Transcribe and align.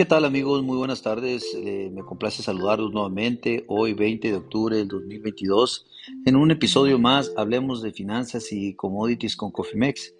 ¿Qué 0.00 0.06
tal 0.06 0.24
amigos? 0.24 0.62
Muy 0.62 0.78
buenas 0.78 1.02
tardes. 1.02 1.54
Eh, 1.54 1.90
me 1.92 2.02
complace 2.02 2.42
saludarlos 2.42 2.90
nuevamente 2.90 3.66
hoy 3.68 3.92
20 3.92 4.30
de 4.30 4.36
octubre 4.38 4.74
del 4.74 4.88
2022. 4.88 5.84
En 6.24 6.36
un 6.36 6.50
episodio 6.50 6.98
más 6.98 7.30
hablemos 7.36 7.82
de 7.82 7.92
finanzas 7.92 8.50
y 8.50 8.72
commodities 8.72 9.36
con 9.36 9.50
Cofimex. 9.50 10.14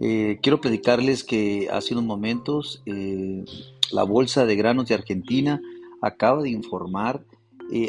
Eh, 0.00 0.38
quiero 0.40 0.60
predicarles 0.60 1.24
que 1.24 1.68
hace 1.72 1.94
unos 1.94 2.04
momentos 2.04 2.80
eh, 2.86 3.44
la 3.90 4.04
Bolsa 4.04 4.46
de 4.46 4.54
Granos 4.54 4.86
de 4.86 4.94
Argentina 4.94 5.60
acaba 6.00 6.42
de 6.42 6.50
informar 6.50 7.26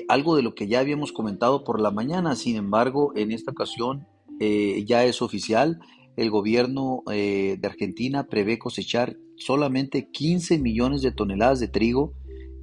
algo 0.07 0.35
de 0.35 0.41
lo 0.41 0.55
que 0.55 0.67
ya 0.67 0.79
habíamos 0.79 1.11
comentado 1.11 1.63
por 1.63 1.79
la 1.79 1.91
mañana. 1.91 2.35
Sin 2.35 2.55
embargo, 2.55 3.13
en 3.15 3.31
esta 3.31 3.51
ocasión 3.51 4.07
ya 4.39 5.05
es 5.05 5.21
oficial. 5.21 5.81
El 6.17 6.31
gobierno 6.31 7.03
de 7.05 7.59
Argentina 7.63 8.25
prevé 8.25 8.57
cosechar 8.57 9.17
solamente 9.39 10.09
15 10.11 10.59
millones 10.59 11.01
de 11.01 11.11
toneladas 11.11 11.59
de 11.59 11.67
trigo 11.67 12.13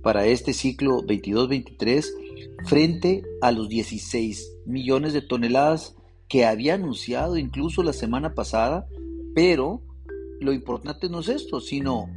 para 0.02 0.26
este 0.26 0.52
ciclo 0.52 1.02
22-23 1.02 2.06
frente 2.66 3.22
a 3.40 3.50
los 3.50 3.68
16 3.68 4.58
millones 4.66 5.12
de 5.12 5.22
toneladas 5.22 5.96
que 6.28 6.44
había 6.44 6.74
anunciado 6.74 7.36
incluso 7.36 7.82
la 7.82 7.92
semana 7.92 8.34
pasada, 8.34 8.86
pero 9.34 9.82
lo 10.40 10.52
importante 10.52 11.08
no 11.08 11.20
es 11.20 11.28
esto, 11.28 11.60
sino 11.60 12.08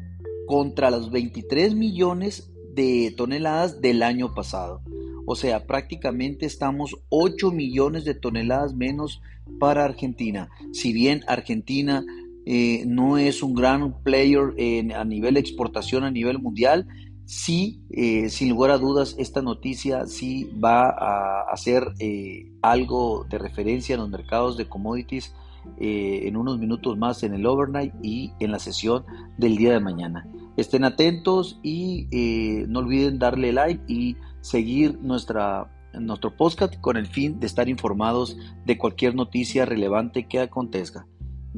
contra 0.48 0.92
los 0.92 1.12
23 1.12 1.76
millones 1.76 2.52
de 2.74 3.14
toneladas 3.16 3.82
del 3.82 4.04
año 4.04 4.34
pasado. 4.34 4.82
O 5.26 5.36
sea, 5.36 5.68
prácticamente 5.68 6.46
estamos 6.46 6.96
8 7.10 7.52
millones 7.52 8.04
de 8.04 8.16
toneladas 8.16 8.74
menos 8.74 9.22
para 9.60 9.86
Argentina. 9.86 10.50
Si 10.72 10.92
bien 10.92 11.24
Argentina 11.28 12.04
eh, 12.52 12.84
no 12.88 13.20
es 13.20 13.44
un 13.44 13.54
gran 13.54 14.02
player 14.02 14.56
a 14.96 15.06
nivel 15.06 15.36
de 15.36 15.40
exportación 15.40 16.04
a 16.04 16.10
nivel 16.10 16.40
mundial, 16.40 16.88
sí, 17.26 17.84
eh, 17.92 18.30
sin 18.30 18.50
lugar 18.50 18.72
a 18.72 18.80
dudas, 18.80 19.16
esta 19.20 19.44
noticia 19.44 20.08
sí 20.08 20.50
va 20.60 20.90
a 20.90 21.42
hacer 21.52 21.84
eh, 22.00 22.52
algo 22.64 23.24
de 23.30 23.38
referencia 23.38 23.94
en 23.94 24.02
los 24.02 24.10
mercados 24.10 24.58
de 24.58 24.68
commodities 24.68 25.32
en 25.78 26.36
unos 26.38 26.58
minutos 26.58 26.98
más 26.98 27.22
en 27.22 27.36
el 27.36 27.46
overnight 27.46 27.94
y 28.02 28.32
en 28.40 28.52
la 28.52 28.58
sesión 28.58 29.06
del 29.38 29.56
día 29.56 29.74
de 29.74 29.80
mañana. 29.80 30.28
Estén 30.58 30.86
atentos 30.86 31.60
y 31.62 32.08
no 32.68 32.80
olviden 32.80 33.20
darle 33.20 33.54
like 33.54 33.84
y 33.88 34.16
seguir 34.42 34.98
nuestra 35.02 35.70
nuestro 35.94 36.36
podcast 36.36 36.80
con 36.82 36.98
el 36.98 37.06
fin 37.06 37.40
de 37.40 37.46
estar 37.46 37.70
informados 37.70 38.38
de 38.66 38.78
cualquier 38.80 39.14
noticia 39.14 39.66
relevante 39.66 40.28
que 40.28 40.40
acontezca. 40.40 41.06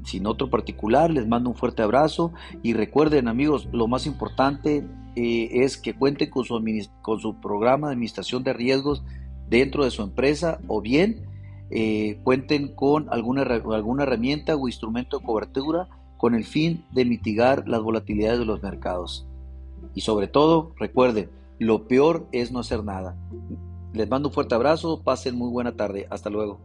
Sin 0.05 0.25
otro 0.25 0.49
particular, 0.49 1.11
les 1.11 1.27
mando 1.27 1.49
un 1.49 1.55
fuerte 1.55 1.83
abrazo 1.83 2.31
y 2.63 2.73
recuerden 2.73 3.27
amigos, 3.27 3.67
lo 3.71 3.87
más 3.87 4.05
importante 4.05 4.85
eh, 5.15 5.49
es 5.51 5.77
que 5.77 5.93
cuenten 5.93 6.29
con 6.29 6.45
su, 6.45 6.61
con 7.01 7.19
su 7.19 7.35
programa 7.41 7.87
de 7.87 7.93
administración 7.93 8.43
de 8.43 8.53
riesgos 8.53 9.03
dentro 9.49 9.83
de 9.83 9.91
su 9.91 10.01
empresa 10.01 10.59
o 10.67 10.81
bien 10.81 11.25
eh, 11.69 12.19
cuenten 12.23 12.69
con 12.69 13.07
alguna, 13.11 13.43
alguna 13.43 14.03
herramienta 14.03 14.55
o 14.55 14.67
instrumento 14.67 15.19
de 15.19 15.25
cobertura 15.25 15.87
con 16.17 16.35
el 16.35 16.45
fin 16.45 16.85
de 16.91 17.05
mitigar 17.05 17.67
las 17.67 17.81
volatilidades 17.81 18.39
de 18.39 18.45
los 18.45 18.61
mercados. 18.61 19.25
Y 19.93 20.01
sobre 20.01 20.27
todo, 20.27 20.73
recuerden, 20.77 21.29
lo 21.59 21.87
peor 21.87 22.27
es 22.31 22.51
no 22.51 22.59
hacer 22.59 22.83
nada. 22.83 23.15
Les 23.93 24.09
mando 24.09 24.29
un 24.29 24.33
fuerte 24.33 24.55
abrazo, 24.55 25.01
pasen 25.03 25.35
muy 25.35 25.49
buena 25.49 25.73
tarde, 25.73 26.07
hasta 26.09 26.29
luego. 26.29 26.59